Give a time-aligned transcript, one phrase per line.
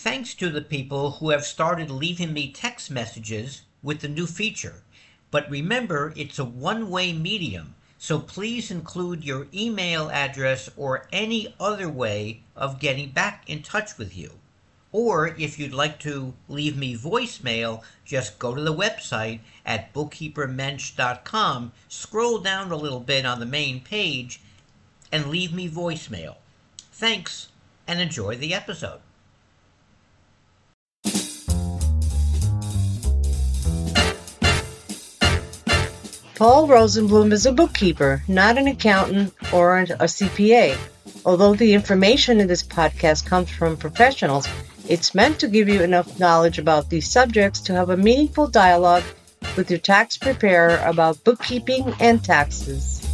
[0.00, 4.84] Thanks to the people who have started leaving me text messages with the new feature.
[5.32, 11.52] But remember, it's a one way medium, so please include your email address or any
[11.58, 14.38] other way of getting back in touch with you.
[14.92, 21.72] Or if you'd like to leave me voicemail, just go to the website at bookkeepermensch.com,
[21.88, 24.40] scroll down a little bit on the main page,
[25.10, 26.36] and leave me voicemail.
[26.92, 27.48] Thanks,
[27.88, 29.00] and enjoy the episode.
[36.38, 40.78] Paul Rosenblum is a bookkeeper, not an accountant or a CPA.
[41.26, 44.46] Although the information in this podcast comes from professionals,
[44.88, 49.02] it's meant to give you enough knowledge about these subjects to have a meaningful dialogue
[49.56, 53.04] with your tax preparer about bookkeeping and taxes.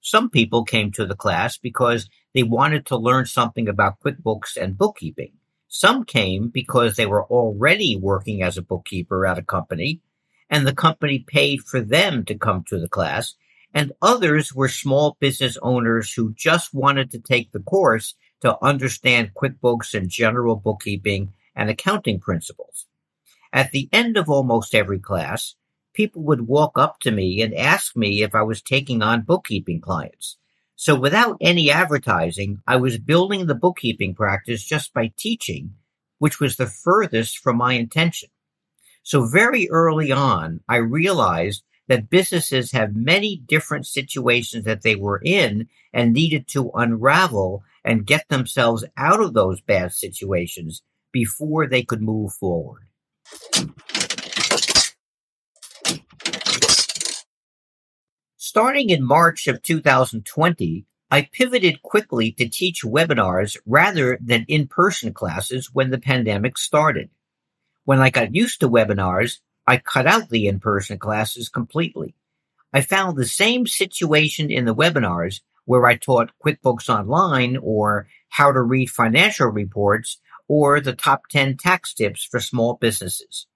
[0.00, 4.78] Some people came to the class because they wanted to learn something about QuickBooks and
[4.78, 5.34] bookkeeping.
[5.68, 10.00] Some came because they were already working as a bookkeeper at a company
[10.48, 13.34] and the company paid for them to come to the class.
[13.74, 19.34] And others were small business owners who just wanted to take the course to understand
[19.34, 22.86] QuickBooks and general bookkeeping and accounting principles.
[23.52, 25.54] At the end of almost every class,
[25.94, 29.80] people would walk up to me and ask me if I was taking on bookkeeping
[29.80, 30.36] clients.
[30.74, 35.74] So without any advertising, I was building the bookkeeping practice just by teaching,
[36.18, 38.28] which was the furthest from my intention.
[39.02, 45.20] So very early on, I realized that businesses have many different situations that they were
[45.24, 50.82] in and needed to unravel and get themselves out of those bad situations
[51.12, 52.82] before they could move forward.
[58.36, 65.70] Starting in March of 2020, I pivoted quickly to teach webinars rather than in-person classes
[65.72, 67.10] when the pandemic started.
[67.84, 72.14] When I got used to webinars, I cut out the in-person classes completely.
[72.72, 78.52] I found the same situation in the webinars where I taught QuickBooks Online or how
[78.52, 83.46] to read financial reports or the top 10 tax tips for small businesses.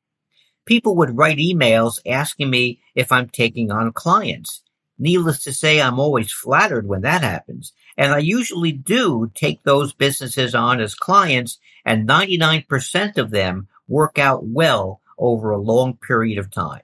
[0.66, 4.62] People would write emails asking me if I'm taking on clients.
[4.99, 7.72] Needless to say, I'm always flattered when that happens.
[7.97, 14.19] And I usually do take those businesses on as clients and 99% of them work
[14.19, 16.82] out well over a long period of time.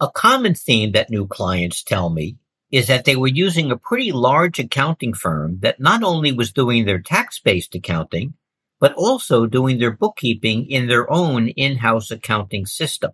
[0.00, 2.36] A common theme that new clients tell me
[2.70, 6.84] is that they were using a pretty large accounting firm that not only was doing
[6.84, 8.34] their tax-based accounting,
[8.78, 13.12] but also doing their bookkeeping in their own in-house accounting system.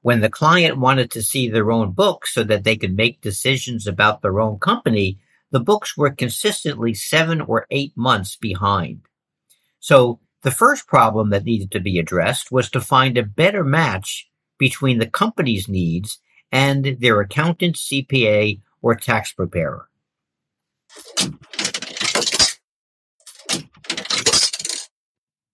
[0.00, 3.86] When the client wanted to see their own books so that they could make decisions
[3.86, 5.20] about their own company,
[5.52, 9.02] the books were consistently seven or eight months behind.
[9.78, 14.28] So the first problem that needed to be addressed was to find a better match
[14.58, 16.18] between the company's needs
[16.50, 19.88] and their accountant, CPA, or tax preparer.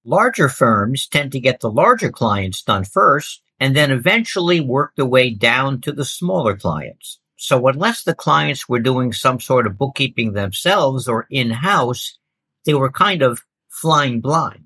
[0.04, 5.04] Larger firms tend to get the larger clients done first and then eventually work their
[5.04, 7.18] way down to the smaller clients.
[7.40, 12.18] So unless the clients were doing some sort of bookkeeping themselves or in-house,
[12.66, 14.64] they were kind of flying blind.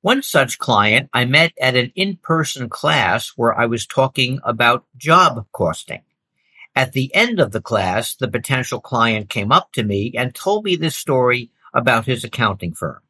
[0.00, 5.46] One such client I met at an in-person class where I was talking about job
[5.52, 6.02] costing.
[6.74, 10.64] At the end of the class, the potential client came up to me and told
[10.64, 13.00] me this story about his accounting firm.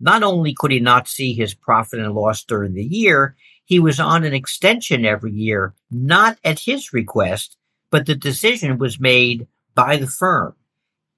[0.00, 3.98] Not only could he not see his profit and loss during the year, he was
[3.98, 7.56] on an extension every year, not at his request,
[7.90, 10.54] but the decision was made by the firm.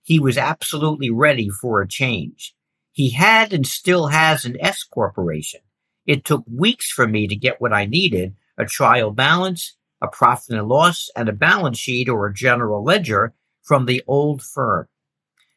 [0.02, 2.54] He was absolutely ready for a change.
[2.90, 5.60] He had and still has an S corporation.
[6.06, 10.56] It took weeks for me to get what I needed, a trial balance, a profit
[10.56, 14.88] and loss, and a balance sheet or a general ledger from the old firm.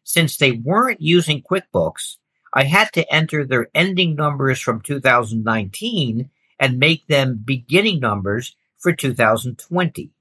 [0.03, 2.17] Since they weren't using QuickBooks,
[2.53, 6.29] I had to enter their ending numbers from 2019
[6.61, 10.11] and make them beginning numbers for 2020.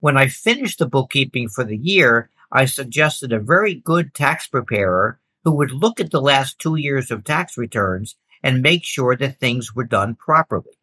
[0.00, 5.20] When I finished the bookkeeping for the year, I suggested a very good tax preparer
[5.44, 9.38] who would look at the last two years of tax returns and make sure that
[9.38, 10.76] things were done properly.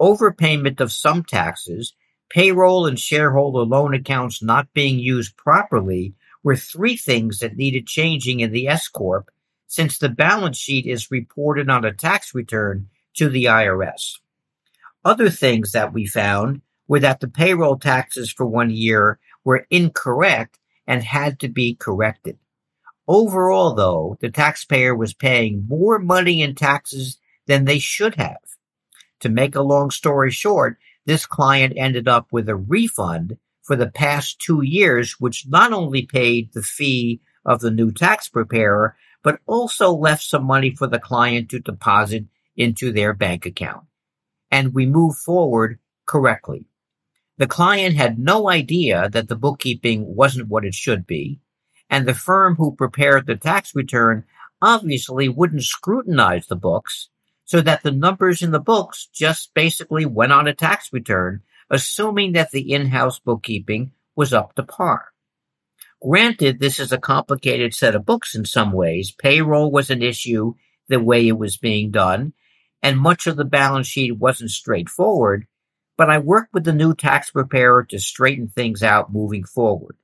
[0.00, 1.94] Overpayment of some taxes,
[2.30, 8.40] payroll and shareholder loan accounts not being used properly were three things that needed changing
[8.40, 9.30] in the S Corp
[9.66, 14.18] since the balance sheet is reported on a tax return to the IRS.
[15.04, 20.58] Other things that we found were that the payroll taxes for one year were incorrect
[20.86, 22.38] and had to be corrected.
[23.06, 28.38] Overall, though, the taxpayer was paying more money in taxes than they should have.
[29.20, 33.90] To make a long story short, this client ended up with a refund for the
[33.90, 39.40] past two years, which not only paid the fee of the new tax preparer, but
[39.46, 42.24] also left some money for the client to deposit
[42.56, 43.84] into their bank account.
[44.50, 46.66] And we move forward correctly.
[47.38, 51.40] The client had no idea that the bookkeeping wasn't what it should be,
[51.90, 54.24] and the firm who prepared the tax return
[54.62, 57.08] obviously wouldn't scrutinize the books,
[57.44, 62.32] so that the numbers in the books just basically went on a tax return, assuming
[62.32, 65.06] that the in-house bookkeeping was up to par.
[66.00, 69.10] Granted, this is a complicated set of books in some ways.
[69.10, 70.54] Payroll was an issue
[70.88, 72.32] the way it was being done,
[72.84, 75.46] and much of the balance sheet wasn't straightforward,
[75.96, 79.96] but I worked with the new tax preparer to straighten things out moving forward.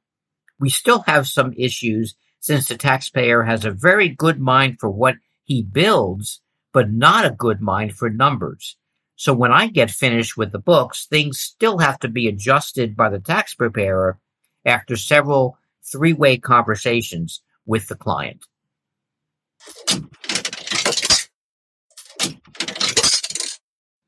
[0.59, 5.17] We still have some issues since the taxpayer has a very good mind for what
[5.44, 6.41] he builds,
[6.73, 8.79] but not a good mind for numbers.
[9.15, 13.11] So when I get finished with the books, things still have to be adjusted by
[13.11, 14.19] the tax preparer
[14.65, 15.59] after several
[15.93, 18.47] three-way conversations with the client.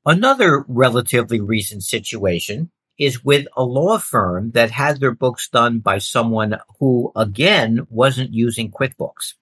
[0.05, 5.99] Another relatively recent situation is with a law firm that had their books done by
[5.99, 9.35] someone who, again, wasn't using QuickBooks.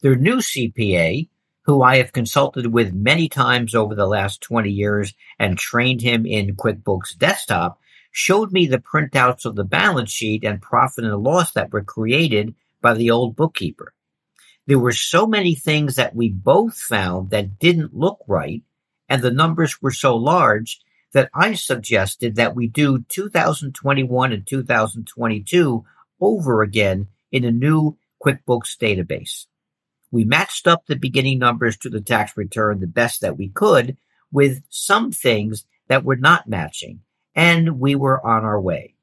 [0.00, 1.28] Their new CPA,
[1.64, 6.24] who I have consulted with many times over the last 20 years and trained him
[6.24, 7.78] in QuickBooks Desktop,
[8.10, 12.54] showed me the printouts of the balance sheet and profit and loss that were created
[12.80, 13.92] by the old bookkeeper.
[14.66, 18.62] There were so many things that we both found that didn't look right
[19.12, 20.80] and the numbers were so large
[21.12, 25.84] that I suggested that we do 2021 and 2022
[26.18, 29.44] over again in a new QuickBooks database.
[30.10, 33.98] We matched up the beginning numbers to the tax return the best that we could
[34.30, 37.00] with some things that were not matching,
[37.34, 38.94] and we were on our way.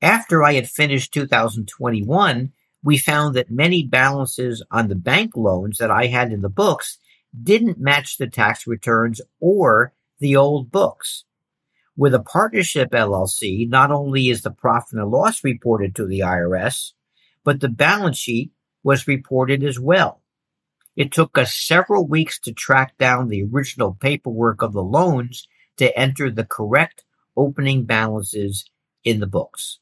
[0.00, 2.50] After I had finished 2021,
[2.82, 6.96] we found that many balances on the bank loans that I had in the books
[7.40, 11.24] didn't match the tax returns or the old books.
[11.96, 16.92] With a partnership LLC, not only is the profit and loss reported to the IRS,
[17.44, 20.22] but the balance sheet was reported as well.
[20.96, 25.48] It took us several weeks to track down the original paperwork of the loans
[25.78, 27.04] to enter the correct
[27.36, 28.70] opening balances
[29.04, 29.78] in the books.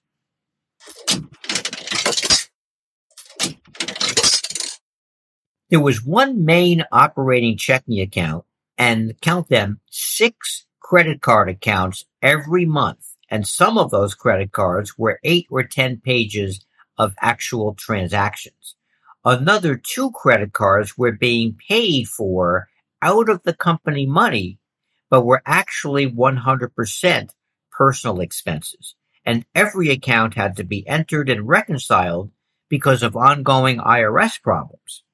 [5.70, 8.44] There was one main operating checking account
[8.76, 13.14] and count them six credit card accounts every month.
[13.30, 16.66] And some of those credit cards were eight or 10 pages
[16.98, 18.74] of actual transactions.
[19.24, 22.68] Another two credit cards were being paid for
[23.00, 24.58] out of the company money,
[25.08, 27.30] but were actually 100%
[27.70, 28.96] personal expenses.
[29.24, 32.32] And every account had to be entered and reconciled
[32.68, 35.04] because of ongoing IRS problems.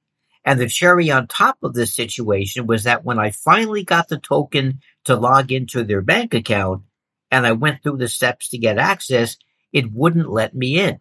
[0.47, 4.19] And the cherry on top of this situation was that when I finally got the
[4.19, 6.85] token to log into their bank account
[7.33, 9.37] and I went through the steps to get access,
[9.73, 11.01] it wouldn't let me in.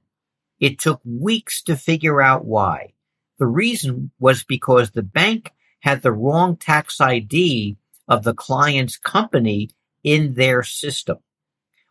[0.60, 2.94] It took weeks to figure out why.
[3.38, 9.70] The reason was because the bank had the wrong tax ID of the client's company
[10.04, 11.18] in their system.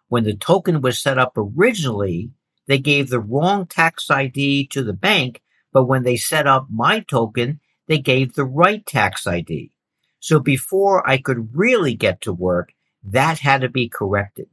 [0.08, 2.32] When the token was set up originally,
[2.66, 5.42] they gave the wrong tax ID to the bank,
[5.74, 9.72] but when they set up my token, they gave the right tax ID.
[10.20, 14.46] So before I could really get to work, that had to be corrected.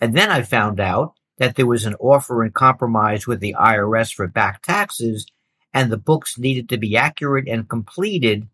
[0.00, 4.14] And then I found out that there was an offer in compromise with the IRS
[4.14, 5.26] for back taxes
[5.74, 8.48] and the books needed to be accurate and completed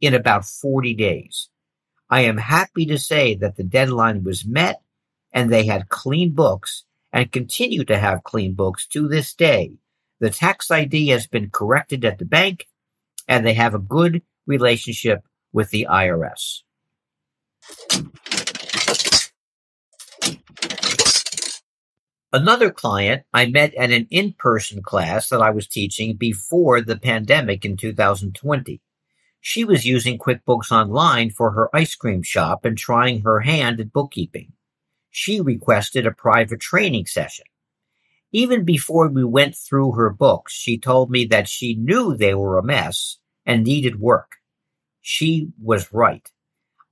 [0.00, 1.48] in about 40 days.
[2.08, 4.80] I am happy to say that the deadline was met
[5.32, 9.72] and they had clean books and continue to have clean books to this day.
[10.22, 12.68] The tax ID has been corrected at the bank
[13.26, 16.62] and they have a good relationship with the IRS.
[22.32, 27.64] Another client I met at an in-person class that I was teaching before the pandemic
[27.64, 28.80] in 2020.
[29.40, 33.92] She was using QuickBooks Online for her ice cream shop and trying her hand at
[33.92, 34.52] bookkeeping.
[35.10, 37.46] She requested a private training session.
[38.32, 42.58] Even before we went through her books, she told me that she knew they were
[42.58, 44.36] a mess and needed work.
[45.02, 46.26] She was right.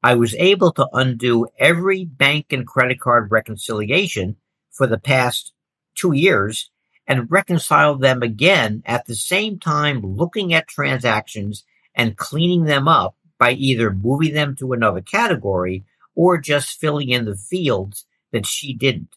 [0.02, 4.36] I was able to undo every bank and credit card reconciliation
[4.70, 5.52] for the past
[5.94, 6.70] two years
[7.06, 13.16] and reconcile them again at the same time looking at transactions and cleaning them up
[13.38, 18.74] by either moving them to another category or just filling in the fields that she
[18.74, 19.16] didn't.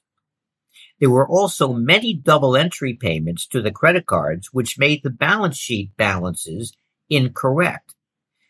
[1.03, 5.57] There were also many double entry payments to the credit cards, which made the balance
[5.57, 6.77] sheet balances
[7.09, 7.93] incorrect.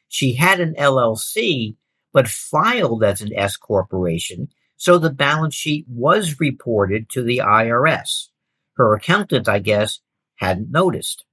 [0.07, 1.77] She had an LLC,
[2.13, 8.27] but filed as an S corporation, so the balance sheet was reported to the IRS.
[8.73, 10.01] Her accountant, I guess,
[10.35, 11.25] hadn't noticed.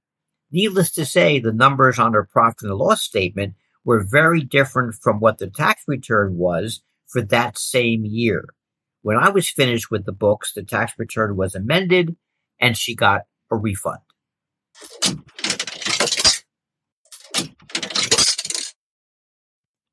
[0.51, 3.53] Needless to say, the numbers on her profit and loss statement
[3.85, 8.47] were very different from what the tax return was for that same year.
[9.03, 12.15] When I was finished with the books, the tax return was amended
[12.59, 13.99] and she got a refund.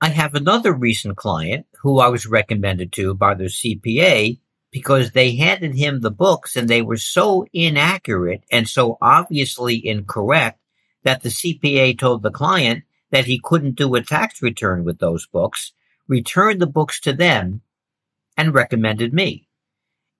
[0.00, 4.38] I have another recent client who I was recommended to by their CPA
[4.70, 10.60] because they handed him the books and they were so inaccurate and so obviously incorrect
[11.02, 15.26] that the CPA told the client that he couldn't do a tax return with those
[15.26, 15.72] books,
[16.06, 17.62] returned the books to them,
[18.38, 19.48] and recommended me.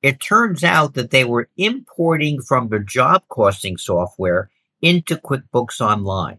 [0.02, 4.50] It turns out that they were importing from their job costing software
[4.82, 6.38] into QuickBooks Online.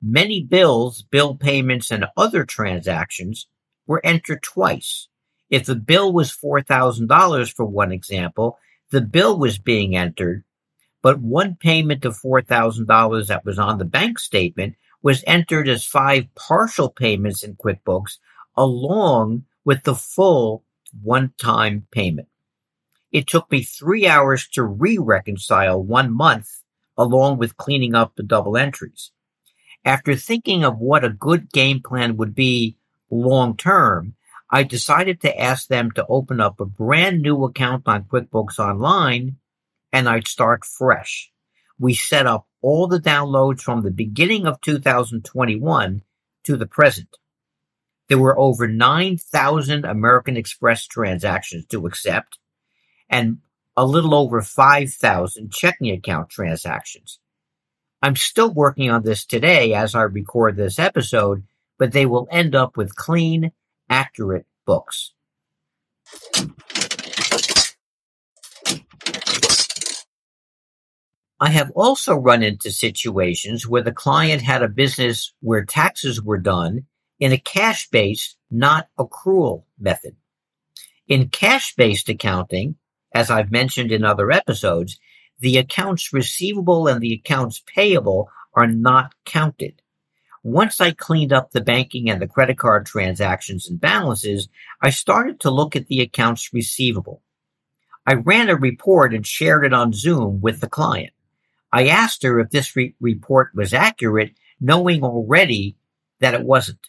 [0.00, 3.48] Many bills, bill payments, and other transactions
[3.86, 5.08] were entered twice.
[5.50, 8.58] If the bill was $4,000 for one example,
[8.90, 10.44] the bill was being entered,
[11.02, 16.26] but one payment of $4,000 that was on the bank statement was entered as five
[16.34, 18.18] partial payments in QuickBooks
[18.56, 20.64] along with the full
[21.02, 22.28] one-time payment.
[23.10, 26.62] It took me three hours to re-reconcile one month
[26.96, 29.12] along with cleaning up the double entries.
[29.84, 32.76] After thinking of what a good game plan would be
[33.10, 34.14] long term,
[34.50, 39.36] I decided to ask them to open up a brand new account on QuickBooks Online
[39.92, 41.30] and I'd start fresh.
[41.78, 46.02] We set up all the downloads from the beginning of 2021
[46.44, 47.16] to the present.
[48.08, 52.38] There were over 9,000 American Express transactions to accept
[53.10, 53.38] and
[53.76, 57.20] a little over 5,000 checking account transactions.
[58.00, 61.44] I'm still working on this today as I record this episode,
[61.78, 63.52] but they will end up with clean,
[63.90, 65.12] accurate books.
[71.40, 76.38] I have also run into situations where the client had a business where taxes were
[76.38, 76.86] done
[77.18, 80.16] in a cash-based, not accrual method.
[81.06, 82.76] In cash-based accounting,
[83.14, 84.98] as I've mentioned in other episodes,
[85.40, 89.82] the accounts receivable and the accounts payable are not counted.
[90.42, 94.48] Once I cleaned up the banking and the credit card transactions and balances,
[94.80, 97.22] I started to look at the accounts receivable.
[98.06, 101.12] I ran a report and shared it on Zoom with the client.
[101.72, 105.76] I asked her if this re- report was accurate, knowing already
[106.20, 106.88] that it wasn't.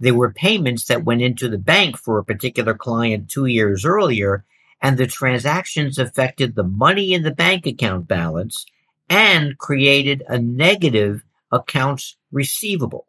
[0.00, 4.44] There were payments that went into the bank for a particular client two years earlier,
[4.80, 8.64] and the transactions affected the money in the bank account balance
[9.08, 13.06] and created a negative accounts receivable.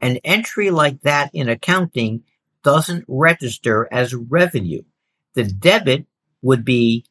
[0.00, 2.22] An entry like that in accounting
[2.62, 4.82] doesn't register as revenue.
[5.34, 6.06] The debit
[6.42, 7.04] would be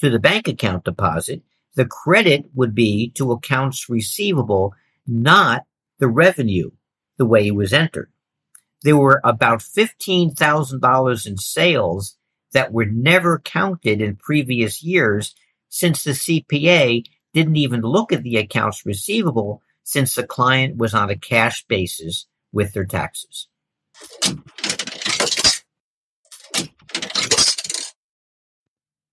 [0.00, 1.42] to the bank account deposit.
[1.76, 4.74] The credit would be to accounts receivable,
[5.06, 5.64] not
[5.98, 6.72] the revenue,
[7.16, 8.10] the way it was entered.
[8.82, 12.16] There were about $15,000 in sales
[12.52, 15.34] that were never counted in previous years
[15.68, 17.04] since the CPA
[17.34, 22.26] didn't even look at the accounts receivable since the client was on a cash basis
[22.52, 23.48] with their taxes.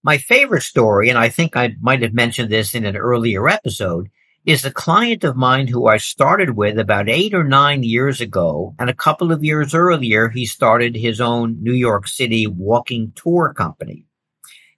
[0.04, 4.10] My favorite story, and I think I might have mentioned this in an earlier episode,
[4.46, 8.76] is a client of mine who I started with about eight or nine years ago.
[8.78, 13.54] And a couple of years earlier, he started his own New York City walking tour
[13.54, 14.06] company.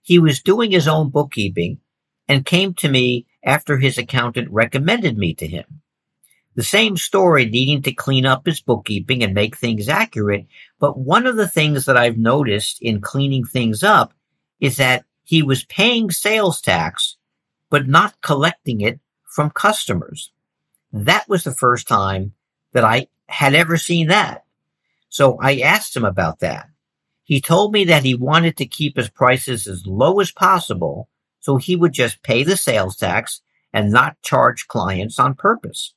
[0.02, 1.80] He was doing his own bookkeeping
[2.28, 5.82] and came to me after his accountant recommended me to him.
[6.54, 10.46] The same story needing to clean up his bookkeeping and make things accurate.
[10.78, 14.14] But one of the things that I've noticed in cleaning things up
[14.60, 17.16] is that he was paying sales tax,
[17.68, 19.00] but not collecting it
[19.36, 20.32] from customers.
[20.94, 22.32] That was the first time
[22.72, 24.46] that I had ever seen that.
[25.10, 26.70] So I asked him about that.
[27.22, 31.58] He told me that he wanted to keep his prices as low as possible, so
[31.58, 33.42] he would just pay the sales tax
[33.74, 35.92] and not charge clients on purpose.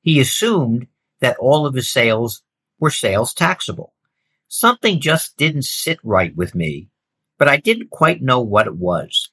[0.00, 0.86] He assumed
[1.20, 2.42] that all of his sales
[2.80, 3.92] were sales taxable.
[4.48, 6.88] Something just didn't sit right with me,
[7.36, 9.30] but I didn't quite know what it was.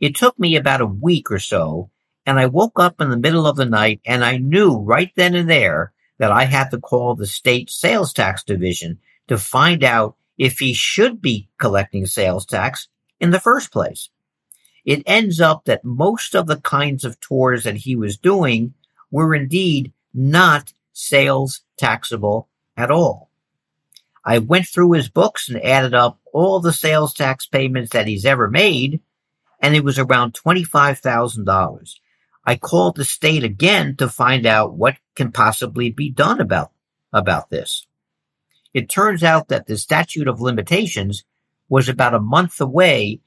[0.00, 1.90] It took me about a week or so,
[2.26, 5.34] and I woke up in the middle of the night and I knew right then
[5.34, 10.16] and there that I had to call the state sales tax division to find out
[10.36, 12.88] if he should be collecting sales tax
[13.20, 14.10] in the first place.
[14.84, 18.74] It ends up that most of the kinds of tours that he was doing
[19.10, 23.30] were indeed not sales taxable at all.
[24.24, 28.24] I went through his books and added up all the sales tax payments that he's
[28.24, 29.00] ever made,
[29.60, 31.94] and it was around $25,000.
[32.46, 36.70] I called the state again to find out what can possibly be done about,
[37.12, 37.86] about this.
[38.72, 41.24] It turns out that the statute of limitations
[41.68, 43.20] was about a month away,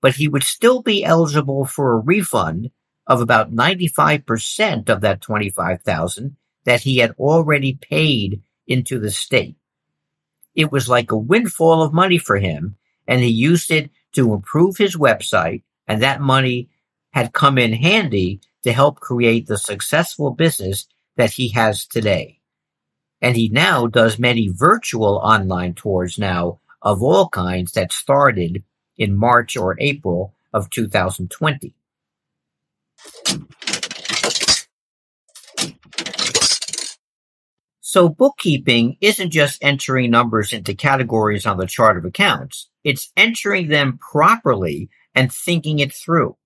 [0.00, 2.70] but he would still be eligible for a refund
[3.06, 9.56] of about 95% of that 25,000 that he had already paid into the state.
[10.54, 14.76] It was like a windfall of money for him and he used it to improve
[14.76, 16.68] his website and that money
[17.10, 22.40] had come in handy to help create the successful business that he has today.
[23.20, 28.62] And he now does many virtual online tours now of all kinds that started
[28.96, 31.74] in March or April of 2020.
[37.80, 42.68] So bookkeeping isn't just entering numbers into categories on the chart of accounts.
[42.84, 46.36] It's entering them properly and thinking it through.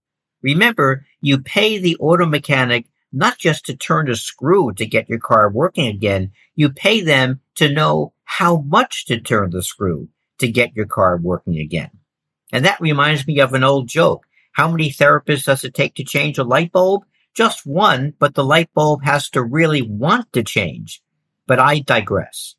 [0.42, 5.18] Remember, you pay the auto mechanic not just to turn a screw to get your
[5.18, 6.32] car working again.
[6.54, 11.18] You pay them to know how much to turn the screw to get your car
[11.18, 11.90] working again.
[12.52, 14.26] And that reminds me of an old joke.
[14.52, 17.04] How many therapists does it take to change a light bulb?
[17.34, 21.02] Just one, but the light bulb has to really want to change.
[21.46, 22.56] But I digress.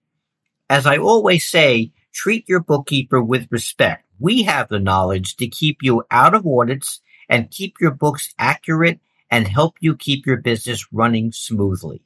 [0.70, 4.06] As I always say, treat your bookkeeper with respect.
[4.20, 7.02] We have the knowledge to keep you out of audits
[7.34, 9.00] and keep your books accurate
[9.32, 12.04] and help you keep your business running smoothly.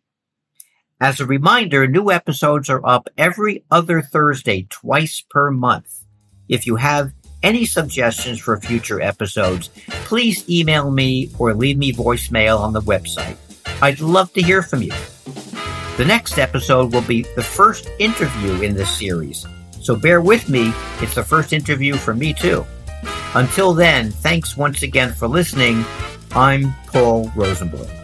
[1.01, 6.05] As a reminder, new episodes are up every other Thursday, twice per month.
[6.47, 7.11] If you have
[7.43, 9.69] any suggestions for future episodes,
[10.05, 13.35] please email me or leave me voicemail on the website.
[13.81, 14.93] I'd love to hear from you.
[15.97, 19.45] The next episode will be the first interview in this series,
[19.81, 20.71] so bear with me.
[21.01, 22.65] It's the first interview for me too.
[23.35, 25.85] Until then, thanks once again for listening.
[26.31, 27.96] I'm Paul Rosenblum.